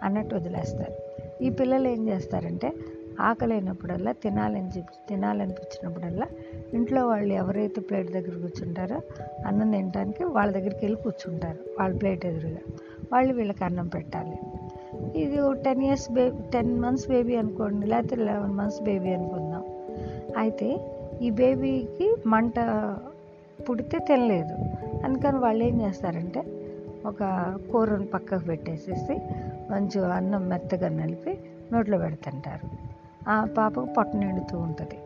అన్నట్టు 0.03 0.35
వదిలేస్తారు. 0.35 0.95
ఈ 1.41 1.49
పిల్లలు 1.49 1.87
ఏం 1.87 2.07
చేస్తారంటే 2.07 2.69
ఆకలి 3.19 3.53
అయినప్పుడల్లా 3.53 4.11
తినాలని 4.11 4.67
చెప్పి 4.67 4.93
తినాలనిపించినప్పుడల్లా 5.09 6.27
ఇంట్లో 6.73 7.07
వాళ్ళు 7.07 7.33
ఎవరైతే 7.33 7.81
ప్లేట్ 7.81 8.11
దగ్గర 8.11 8.35
కూర్చుంటారో 8.41 9.01
అన్నం 9.45 9.71
తినడానికి 9.71 10.23
వాళ్ళ 10.23 10.51
దగ్గరికి 10.51 10.85
వెళ్ళి 10.85 11.01
కూర్చుంటారు 11.01 11.59
వాళ్ళ 11.79 11.97
ప్లేట్ 11.97 12.25
ఎదురుగా. 12.25 12.61
వాళ్ళు 13.13 13.33
వీళ్ళకి 13.33 13.63
అన్నం 13.63 13.87
పెట్టాలి. 13.87 14.37
ఇది 15.19 15.37
ten 15.63 15.83
years 15.83 16.11
baby 16.11 16.37
ten 16.53 16.79
months 16.79 17.07
baby 17.07 17.35
అనుకోండి 17.35 17.87
లేకపోతే 17.87 18.15
లెవెన్ 18.15 18.53
మంత్స్ 18.53 18.81
బేబీ 18.81 19.13
అనుకుందాం. 19.13 19.63
అయితే 20.37 20.79
ఈ 21.21 21.29
బేబీకి 21.29 22.15
మంట 22.27 22.53
పుడితే 23.69 23.97
తినలేదు. 23.99 24.55
అందుకని 25.05 25.37
వాళ్ళు 25.37 25.63
ఏం 25.63 25.81
చేస్తారంటే 25.81 26.43
ఒక 27.05 27.23
కూరను 27.71 28.05
పక్కకు 28.05 28.45
పెట్టేసేసి 28.45 29.17
మంచిగా 29.71 30.15
అన్నం 30.15 30.49
మెత్తగా 30.49 30.89
నలిపి 30.89 31.39
నోట్లో 31.73 31.97
పెడుతుంటారు. 31.97 32.69
ఆ 33.29 33.47
పాపకు 33.57 33.85
పొట్ట 33.85 34.15
నిండుతూ 34.15 34.57
ఉంటుంది. 34.57 34.97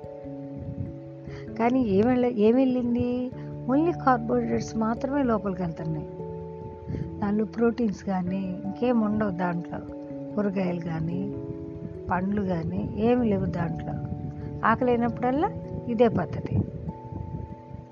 కానీ 1.60 1.84
ఏమి 1.84 2.42
ఏమి 2.42 2.64
వెళ్ళింది? 2.64 3.32
ఓన్లీ 3.70 3.92
కార్బోహైడ్రేట్స్ 3.92 4.78
మాత్రమే 4.78 5.24
లోపలికి 5.24 5.62
వెళ్తున్నాయి. 5.62 6.08
దానిలో 7.22 7.46
ప్రోటీన్స్ 7.46 8.04
కానీ 8.04 8.62
ఇంకేం 8.66 9.02
ఉండవు 9.02 9.32
దాంట్లో. 9.32 9.80
కూరగాయలు 10.36 10.80
కానీ 10.80 11.34
పండ్లు 12.12 12.42
కానీ 12.42 12.90
ఏమి 12.98 13.30
లేవు 13.30 13.46
దాంట్లో. 13.46 13.94
ఆకలి 14.68 14.92
అయినప్పుడల్లా 14.92 15.50
ఇదే 15.90 16.08
పద్ధతి. 16.08 16.56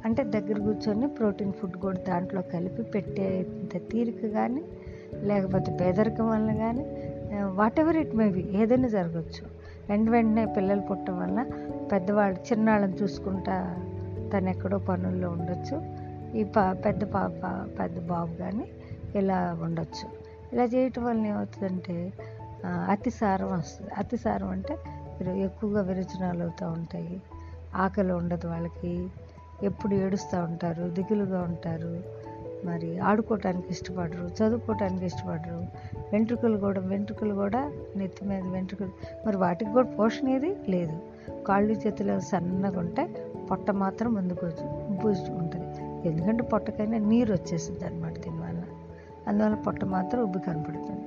అంటే 0.06 0.24
దగ్గర 0.24 0.60
కూర్చొని 0.60 1.08
ప్రోటీన్ 1.08 1.54
ఫుడ్ 1.54 1.78
కూడా 1.78 2.00
దాంట్లో 2.08 2.42
కలిపి 2.42 2.84
పెట్టేంత 2.84 3.92
తీరిక 3.92 4.26
కానీ 4.26 4.64
లేకపోతే 5.24 5.78
పేదరికం 5.82 6.30
వల్ల 6.30 6.54
కానీ 6.54 6.86
what 7.44 7.80
ever 7.80 7.98
it 7.98 8.16
may 8.16 8.30
be 8.30 8.50
ఏదైనా 8.52 8.88
జరగచ్చు. 8.88 9.60
వెంట 9.90 10.10
వెంటనే 10.10 10.46
పిల్లలు 10.46 10.82
పుట్టడం 10.82 11.20
వల్ల 11.20 11.46
పెద్దవాళ్ళు 11.92 12.54
చిన్నాళ్ళని 12.54 12.94
చూసుకుంటా 13.04 13.76
తను 14.34 14.50
ఎక్కడో 14.50 14.78
పనుల్లో 14.78 15.30
ఉండొచ్చు. 15.30 15.82
ఈ 16.38 16.44
పా 16.44 16.74
పెద్ద 16.74 17.04
పాప 17.04 17.68
పెద్ద 17.80 18.00
బాబు 18.00 18.36
కానీ 18.36 18.68
ఇలా 19.16 19.58
ఉండొచ్చు. 19.63 20.10
ఇలా 20.54 20.63
చేయటం 20.63 21.06
వల్ల 21.06 21.25
ఏమవుతుందంటే 21.25 22.13
అతిసారం 22.66 23.51
వస్తుంది. 23.51 23.92
అతిసారం 23.98 24.50
అంటే 24.50 24.78
ఎక్కువగా 25.38 25.82
విరచనాలు 25.82 26.44
అవుతూ 26.44 26.68
ఉంటాయి. 26.68 27.22
ఆకలి 27.75 28.13
ఉండదు 28.13 28.48
వాళ్ళకి. 28.48 29.08
ఎప్పుడు 29.63 29.96
ఏడుస్తూ 29.96 30.39
ఉంటారు 30.39 30.89
దిగులుగా 30.89 31.42
ఉంటారు. 31.42 32.04
మరి 32.66 33.00
ఆడుకోవటానికి 33.00 33.68
ఇష్టపడరు 33.72 34.30
చదువుకోవటానికి 34.44 35.06
ఇష్టపడరు. 35.06 35.66
వెంట్రుకలు 36.13 36.58
కూడా 36.58 36.82
వెంట్రుకలు 36.82 37.34
కూడా 37.34 37.72
నెత్తి 37.96 38.25
మీద 38.25 38.44
వెంట్రుకలు. 38.44 38.89
మరి 39.28 39.38
వాటికి 39.38 39.72
కూడా 39.72 39.88
పోషణ 39.88 40.30
ఏది? 40.30 40.56
లేదు. 40.70 41.00
కాళ్ళు 41.48 41.74
చేతులు 41.74 42.20
సన్నగా 42.20 42.80
ఉంటే 42.80 43.32
పొట్ట 43.51 43.72
మాత్రం 43.72 44.13
ముందుకు 44.13 44.46
ఉంటుంది. 45.32 45.66
ఎందుకంటే 46.10 46.44
పొట్టకైనా 46.44 46.98
నీరు 46.98 47.34
వచ్చేస్తుంది 47.34 47.86
అనమాట 47.86 48.20
దీనివల్ల 48.20 48.49
అందువల్ల 49.30 49.56
పొట్ట 49.56 49.86
మాత్రం 49.86 50.22
ఉబ్బి 50.22 50.40
కనపడుతుంది. 50.40 51.00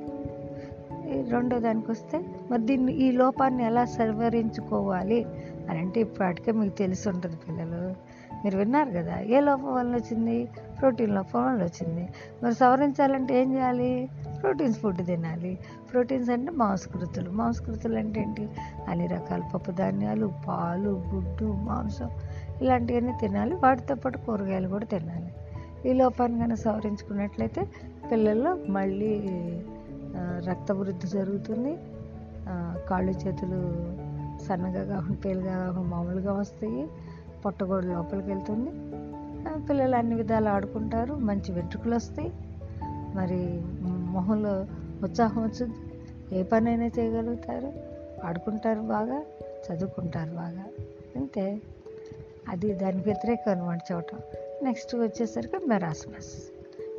ఈ 1.18 1.30
రెండో 1.30 1.58
దానికి 1.58 1.90
వస్తే 1.90 2.20
మరి 2.50 2.62
దీన్ని 2.62 2.92
ఈ 2.92 3.12
లోపాన్ని 3.12 3.64
ఎలా 3.64 3.84
సవరించుకోవాలి 3.84 5.24
అని 5.70 5.78
అంటే 5.78 6.00
ఇప్పటికే 6.00 6.52
మీకు 6.52 6.76
తెలిసి 6.76 7.08
ఉంటుంది 7.08 7.36
పిల్లలు. 7.36 8.12
మీరు 8.44 8.58
విన్నారు 8.58 8.90
కదా 8.90 9.20
ఏ 9.20 9.40
లోపం 9.40 9.74
వల్ల 9.74 9.96
వచ్చింది? 9.96 10.48
ప్రోటీన్ 10.80 11.14
లోపం 11.14 11.46
వల్ల 11.46 11.62
వచ్చింది. 11.62 12.08
మరి 12.42 12.54
సవరించాలంటే 12.54 13.42
ఏం 13.42 13.54
చేయాలి? 13.54 14.08
ప్రోటీన్స్ 14.42 14.78
ఫుడ్ 14.78 15.06
తినాలి. 15.06 15.58
ప్రోటీన్స్ 15.92 16.30
అంటే 16.30 16.50
మాంసకృతులు. 16.50 17.30
మాంసకృతులు 17.30 17.98
అంటే 17.98 18.20
ఏంటి? 18.20 18.48
అన్ని 18.88 19.06
రకాల 19.06 19.42
పప్పు 19.54 19.70
ధాన్యాలు 19.70 20.32
పాలు 20.48 21.02
గుడ్డు 21.14 21.44
మాంసం 21.44 22.10
ఇలాంటివన్నీ 22.62 23.12
తినాలి. 23.20 23.54
వాటితో 23.54 23.94
పాటు 23.94 24.18
కూరగాయలు 24.18 24.68
కూడా 24.68 24.84
తినాలి. 24.84 25.32
ఈ 25.90 25.92
లోపాన్ని 25.92 26.38
కనుక 26.38 26.58
సవరించుకున్నట్లయితే 26.58 27.66
పిల్లల్లో 28.10 28.54
మళ్ళీ 28.68 29.22
రక్తవృద్ధి 30.48 30.92
రక్త 30.92 31.06
జరుగుతుంది 31.06 31.78
కాళ్ళు 32.90 33.12
చేతులు 33.12 33.62
సన్నగా 34.42 34.84
కాకుండా 34.84 35.20
పేలుగా 35.24 35.66
కాకుండా 35.66 35.88
మామూలుగా 35.88 36.32
వస్తాయి. 36.32 36.88
పొట్టగోడు 37.44 37.86
లోపలికి 37.86 38.28
వెళ్తుంది. 38.28 38.70
పిల్లలు 39.68 39.96
అన్ని 39.96 40.14
విధాలు 40.14 40.48
ఆడుకుంటారు. 40.48 41.14
మంచి 41.14 41.52
వెంట్రుకలు 41.52 41.94
వస్తాయి. 41.94 42.32
మరి 43.14 43.62
మొహంలో 43.88 44.66
ఉత్సాహం 45.02 45.42
వచ్చింది 45.42 45.74
ఏ 46.38 46.42
పనైనా 46.42 46.86
చేయగలుగుతారు. 46.86 47.72
ఆడుకుంటారు 48.26 48.80
బాగా 48.80 49.24
చదువుకుంటారు 49.70 50.30
బాగా. 50.30 50.64
అంతే. 51.16 51.60
అది 52.48 52.72
దానికి 52.72 53.04
వ్యతిరేకం 53.04 53.50
అనమాట 53.50 53.78
చూడటం 53.92 54.18
నెక్స్ట్ 54.62 54.96
వచ్చేసరికి 54.96 55.56
మెరాస్మస్. 55.68 56.51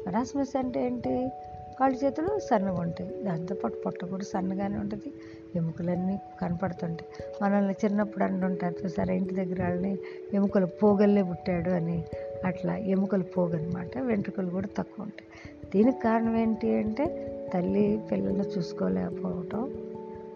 అనాస్మస్ 0.08 0.58
అంటే 0.58 0.86
ఏంటి? 0.86 1.32
కాళ్ళు 1.80 2.06
చేతులు 2.06 2.40
సన్నగా 2.40 2.82
ఉంటాయి. 2.82 3.24
దాంతోపాటు 3.24 3.76
పొట్ట 3.76 4.06
కూడా 4.06 4.24
సన్నగానే 4.24 4.78
ఉంటుంది. 4.78 5.14
ఎముకలన్నీ 5.56 6.20
కనపడుతుంటాయి. 6.42 7.24
మనల్ని 7.42 7.76
చిన్నప్పుడు 7.86 8.24
అంటుంటారు 8.24 8.86
చూసారా? 8.86 9.14
ఇంటి 9.14 9.36
దగ్గర 9.36 9.64
వాళ్ళని 9.64 9.98
ఎముకలు 10.34 10.66
పోగల్లే 10.66 11.24
పుట్టాడు 11.24 11.70
అని. 11.70 12.04
అట్లా 12.46 12.76
ఎముకలు 12.76 13.24
పోగనమాట 13.24 13.98
వెంట్రుకలు 13.98 14.50
కూడా 14.50 14.68
తక్కువ 14.78 15.04
ఉంటాయి. 15.04 15.56
దీనికి 15.76 16.02
కారణం 16.02 16.38
ఏంటి 16.38 16.76
అంటే 16.76 17.30
తల్లి 17.54 18.02
పిల్లల్ని 18.12 18.44
చూసుకోలేకపోవటం 18.58 19.74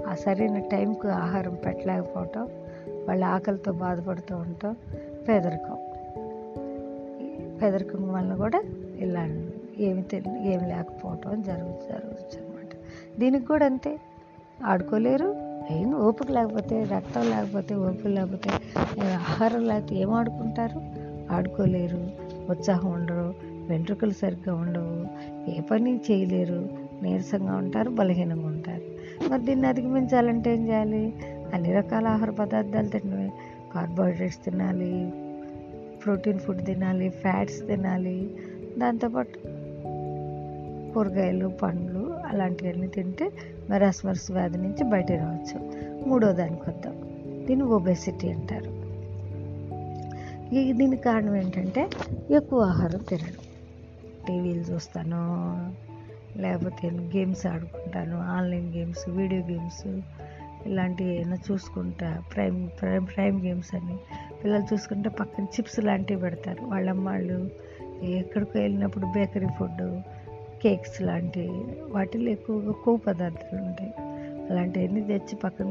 ఆ 0.08 0.16
సరైన 0.16 0.60
టైంకు 0.60 1.08
ఆహారం 1.08 1.56
పెట్టలేకపోవటం 1.56 2.50
వాళ్ళ 3.08 3.24
ఆకలితో 3.24 3.72
బాధపడుతూ 3.72 4.36
ఉంటాం 4.36 4.76
పేదరికం. 5.30 5.78
ఈ 7.22 7.58
పేదరికం 7.58 8.14
వల్ల 8.14 8.36
కూడా 8.36 8.64
ఇలా 8.98 9.47
ఏమి 9.80 10.02
తెలి 10.02 10.54
ఏమి 10.54 10.68
లేకపోవటం 10.68 11.42
జరుగు 11.42 11.80
జరగచ్చు 11.90 12.46
అనమాట 12.46 12.76
దీనికి 13.20 13.46
కూడా 13.46 13.66
అంతే. 13.66 14.00
ఆడుకోలేరు. 14.66 15.48
ఏం 15.72 15.96
ఓపిక 15.96 16.32
లేకపోతే 16.32 16.84
రక్తం 16.84 17.30
లేకపోతే 17.30 17.76
ఓపిక 17.76 18.08
లేకపోతే 18.08 18.50
ఆహారం 19.02 19.68
లేకపోతే 19.68 19.96
ఏం 19.96 20.12
ఆడుకుంటారు? 20.12 20.82
ఆడుకోలేరు. 21.34 22.10
ఉత్సాహం 22.50 22.92
ఉండరు. 22.92 23.34
వెంట్రుకలు 23.70 24.12
సరిగ్గా 24.12 24.56
ఉండవు. 24.56 25.08
ఏ 25.50 25.62
పని 25.62 26.02
చేయలేరు. 26.12 26.70
నీరసంగా 27.02 27.56
ఉంటారు. 27.56 27.90
బలహీనంగా 27.90 28.48
ఉంటారు. 28.48 28.82
మరి 29.30 29.42
దీన్ని 29.42 29.68
అధిగమించాలంటే 29.68 30.56
ఏం 30.56 30.68
చేయాలి? 30.68 31.14
అన్ని 31.54 31.74
రకాల 31.74 32.08
ఆహార 32.08 32.30
పదార్థాలు 32.30 32.88
తినవి 32.88 33.32
కార్బోహైడ్రేట్స్ 33.74 34.46
తినాలి. 34.46 35.12
ప్రోటీన్ 36.06 36.40
ఫుడ్ 36.40 36.66
తినాలి. 36.66 37.10
ఫ్యాట్స్ 37.10 37.68
తినాలి. 37.68 38.32
దాంతోపాటు 38.78 39.40
కూరగాయలు 40.98 41.48
పండ్లు 41.48 42.18
అలాంటివన్నీ 42.26 42.88
తింటే 42.88 43.32
మెరాస్మర్స్ 43.70 44.32
వ్యాధి 44.32 44.58
నుంచి 44.58 44.84
బయట 44.84 45.12
రావచ్చు. 45.12 45.58
మూడో 46.08 46.32
దానికి 46.32 46.70
వద్దాం. 46.70 46.96
దీన్ని 47.48 47.66
ఒబెసిటీ 47.66 48.30
అంటారు. 48.30 48.88
ఈ 50.56 50.74
దీనికి 50.74 51.04
కారణం 51.04 51.36
ఏంటంటే 51.36 51.90
ఎక్కువ 52.32 52.62
ఆహారం 52.62 53.00
తినడం. 53.00 53.46
టీవీలు 54.28 54.60
చూస్తాను 54.60 55.22
లేకపోతే 56.42 56.90
గేమ్స్ 56.90 57.48
ఆడుకుంటాను 57.48 58.18
ఆన్లైన్ 58.18 58.76
గేమ్స్ 58.76 59.10
వీడియో 59.10 59.42
గేమ్స్ 59.42 60.02
ఇలాంటివి 60.68 61.22
ఏమైనా 61.22 61.38
చూసుకుంటా 61.52 62.24
ప్రైమ్ 62.36 62.70
ప్రైమ్ 62.82 63.08
ప్రైమ్ 63.08 63.42
గేమ్స్ 63.42 63.76
అని 63.76 63.98
పిల్లలు 64.44 64.74
చూసుకుంటే 64.74 65.10
పక్కన 65.10 65.44
చిప్స్ 65.44 65.86
లాంటివి 65.86 66.22
పెడతారు. 66.22 66.66
వాళ్ళ 66.66 66.90
అమ్మాళ్ళు 66.90 67.50
ఎక్కడికి 68.04 68.58
వెళ్ళినప్పుడు 68.58 69.06
బేకరీ 69.06 69.48
ఫుడ్ 69.60 70.02
కేక్స్ 70.68 71.02
లాంటివి 71.02 71.82
వాటిలో 71.92 72.30
ఎక్కువగా 72.30 72.72
కొవ్వు 72.72 72.98
పదార్థాలు 72.98 73.62
ఉంటాయి. 73.62 73.94
అలాంటివన్నీ 74.50 75.02
తెచ్చి 75.02 75.36
పక్కన 75.36 75.66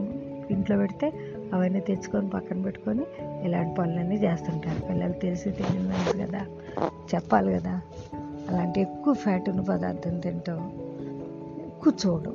ఇంట్లో 0.50 0.76
పెడితే 0.76 1.12
అవన్నీ 1.52 1.80
తెచ్చుకొని 1.80 2.30
పక్కన 2.30 2.62
పెట్టుకొని 2.62 3.06
ఇలాంటి 3.44 3.74
పనులన్నీ 3.74 4.16
చేస్తుంటారు. 4.16 4.88
పిల్లలు 4.88 5.12
తెలిసి 5.12 5.50
తెలియదు 5.50 6.18
కదా 6.18 6.46
చెప్పాలి 7.14 7.52
కదా. 7.52 7.80
అలాంటి 8.48 8.80
ఎక్కువ 8.80 9.14
ఫ్యాట్ 9.14 9.48
ఉన్న 9.48 9.60
పదార్థం 9.60 10.18
తింటాం 10.20 10.72
కూర్చోవడం 11.84 12.34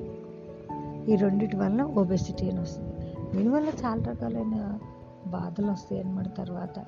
ఈ 1.09 1.15
రెండింటి 1.15 1.55
వల్ల 1.55 1.81
ఒబెసిటీ 1.81 2.49
అని 2.49 2.59
వస్తుంది. 2.59 3.13
దీనివల్ల 3.37 3.69
చాలా 3.85 4.03
రకాలైన 4.11 4.79
బాధలు 5.27 5.71
వస్తాయి 5.71 6.01
అన్నమాట 6.01 6.37
తర్వాత. 6.37 6.79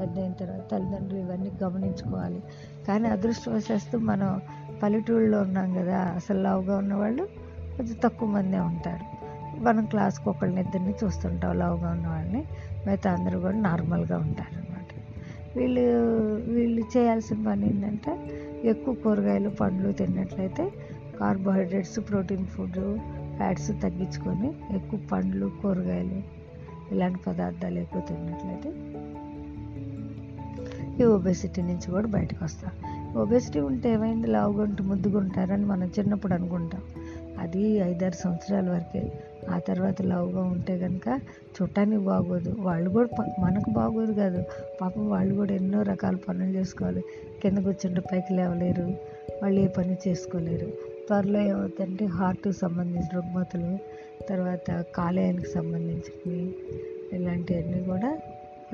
పెద్ద 0.00 0.18
అయిన 0.18 0.32
తర్వాత 0.32 0.70
తల్లిదండ్రులు 0.70 1.20
ఇవన్నీ 1.20 1.50
గమనించుకోవాలి. 1.62 2.42
కానీ 2.88 3.08
అదృష్టవశాస్తు 3.08 3.96
మనం 3.96 4.40
పల్లెటూళ్ళలో 4.82 5.40
ఉన్నాం 5.40 5.74
కదా 5.74 5.98
అసలు 5.98 6.42
లావుగా 6.42 6.76
ఉన్నవాళ్ళు 6.76 7.28
కొంచెం 7.76 7.96
తక్కువ 8.04 8.28
మందే 8.28 8.58
ఉంటారు. 8.58 9.20
మనం 9.62 9.84
క్లాస్కి 9.84 10.28
ఒకళ్ళని 10.28 10.60
ఇద్దరిని 10.60 10.94
చూస్తుంటాం 11.04 11.58
లావుగా 11.58 11.90
ఉన్న 11.90 12.06
వాళ్ళని 12.06 12.44
మిగతా 12.86 13.12
అందరూ 13.12 13.40
కూడా 13.40 13.56
నార్మల్గా 13.56 14.18
ఉంటారు 14.18 14.58
అనమాట 14.58 14.86
వీళ్ళు 15.58 15.84
వీళ్ళు 16.52 16.82
చేయాల్సిన 16.96 17.44
పని 17.46 17.66
ఏంటంటే 17.66 18.12
ఎక్కువ 18.64 18.94
కూరగాయలు 18.94 19.50
పండ్లు 19.50 19.92
తిన్నట్లయితే 19.92 20.72
కార్బోహైడ్రేట్స్ 21.20 22.00
ప్రోటీన్ 22.00 22.46
ఫుడ్ 22.46 22.98
ఫ్యాట్స్ 23.36 23.68
తగ్గించుకొని 23.82 24.76
ఎక్కువ 24.76 25.00
పండ్లు 25.12 25.46
కూరగాయలు 25.62 26.22
ఇలాంటి 26.94 27.18
పదార్థాలు 27.26 27.78
ఎక్కువ 27.78 28.02
తిన్నట్లయితే 28.08 28.70
ఈ 31.02 31.04
ఒబెసిటీ 31.04 31.62
నుంచి 31.62 31.90
కూడా 31.90 32.08
బయటకు 32.08 32.44
వస్తాం. 32.44 32.72
ఒబెసిటీ 33.16 33.60
ఉంటే 33.60 33.92
ఏమైంది? 33.92 34.26
లావుగా 34.26 34.62
ఉంటే 34.62 35.56
మనం 35.56 35.90
చిన్నప్పుడు 35.98 36.34
అనుకుంటాం. 36.34 36.82
అది 37.38 37.62
ఐదారు 37.62 38.14
సంవత్సరాల 38.14 38.70
వరకే. 38.70 39.12
ఆ 39.50 39.58
తర్వాత 39.58 40.02
లావుగా 40.02 40.42
ఉంటే 40.42 40.78
కనుక 40.78 41.20
చుట్టానికి 41.62 41.96
బాగోదు. 41.96 42.56
వాళ్ళు 42.58 42.90
కూడా 42.90 43.26
మనకు 43.38 43.70
బాగోదు 43.70 44.12
కాదు. 44.12 44.44
పాపం 44.80 45.10
వాళ్ళు 45.10 45.34
కూడా 45.34 45.54
ఎన్నో 45.54 45.82
రకాల 45.82 46.16
పనులు 46.16 46.58
చేసుకోవాలి. 46.58 47.04
కింద 47.42 47.58
కూర్చుంటే 47.58 48.00
పైకి 48.00 48.34
లేవలేరు. 48.34 48.82
వాళ్ళు 49.42 49.60
ఏ 49.60 49.66
పని 49.66 49.96
చేసుకోలేరు. 50.08 50.66
త్వరలో 51.06 51.40
ఏమవుతుందంటే 51.40 52.04
హార్ట్కి 52.04 52.52
సంబంధించిన 52.52 53.08
రుగ్మతులు 53.14 53.78
తర్వాత 54.28 54.84
కాలేయానికి 54.96 55.48
సంబంధించినవి 55.48 56.54
ఇలాంటివన్నీ 57.12 57.84
కూడా 57.84 58.18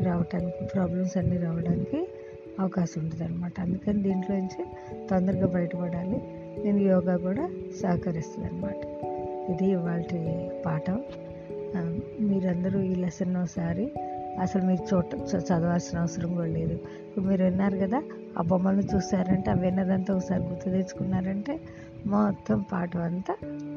రావటానికి 0.01 0.64
ప్రాబ్లమ్స్ 0.64 1.16
అన్నీ 1.16 1.37
రావడానికి 1.37 2.09
అవకాశం 2.61 3.01
ఉంటుంది 3.03 3.25
అనమాట 3.25 3.61
అందుకని 3.61 4.03
దీంట్లో 4.03 4.37
నుంచి 4.37 4.64
తొందరగా 5.11 5.47
బయటపడాలి. 5.47 6.21
నేను 6.64 6.79
యోగా 6.79 7.16
కూడా 7.16 7.51
సహకరిస్తుంది 7.83 8.49
అనమాట 8.49 8.87
ఇది 9.51 9.66
ఇవాళ 9.66 10.03
పాఠం. 10.66 11.03
మీరందరూ 12.21 12.81
ఈ 12.81 12.95
లెసన్ 12.95 13.37
ఒకసారి 13.37 13.92
అసలు 14.40 14.62
మీరు 14.62 14.95
చూడ 14.95 15.05
చ- 15.14 15.40
చదవాల్సిన 15.40 15.99
అవసరం 15.99 16.35
కూడా 16.35 16.49
లేదు. 16.49 16.73
ఇప్పుడు 16.73 17.25
మీరు 17.25 17.45
విన్నారు 17.45 17.77
కదా 17.77 18.03
ఆ 18.38 18.42
బొమ్మలు 18.42 18.83
చూసారంటే 18.97 19.51
ఆ 19.51 19.55
విన్నదంతా 19.55 20.14
ఒకసారి 20.14 20.42
గుర్తు 20.42 20.64
తెచ్చుకున్నారంటే 20.64 21.61
మొత్తం 22.07 22.64
పాఠం 22.73 23.03
అంతా 23.03 23.37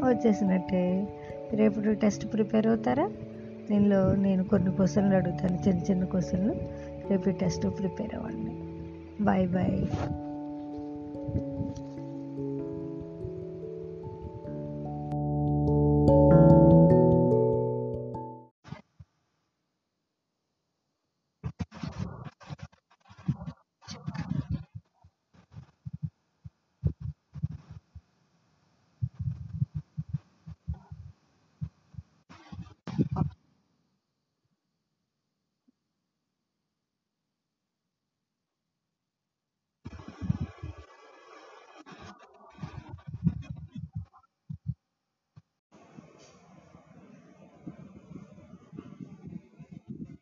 వచ్చేసినట్టే. 0.09 1.07
రేపు 1.53 1.93
టెస్ట్ 1.93 2.33
ప్రిపేర్ 2.33 2.67
అవుతారా? 2.67 3.11
దీనిలో 3.71 4.15
నేను 4.15 4.43
కొన్ని 4.43 4.71
క్వశ్చన్లు 4.71 5.15
అడుగుతాను 5.15 5.69
చిన్న 5.69 5.81
చిన్న 5.91 6.05
క్వశ్చన్లు. 6.05 6.55
రేపు 7.09 7.29
టెస్ట్ 7.29 7.63
ప్రిపేర్ 7.63 8.15
అవ్వండి. 8.15 8.68
Bye 9.19 9.47
bye. 9.47 9.89